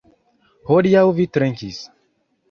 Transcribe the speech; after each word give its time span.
Hodiaŭ 0.69 1.03
vi 1.19 1.25
trinkis. 1.37 1.83